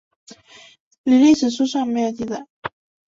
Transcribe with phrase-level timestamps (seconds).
[1.03, 2.47] 李历史书上没有记载。